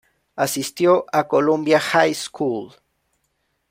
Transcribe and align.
Asistió 0.35 1.05
a 1.11 1.27
Columbia 1.27 1.79
High 1.79 2.15
School. 2.15 2.73